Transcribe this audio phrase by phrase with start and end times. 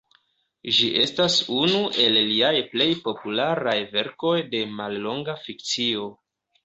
[0.75, 6.09] Ĝi estas unu el liaj plej popularaj verkoj de mallonga fikcio.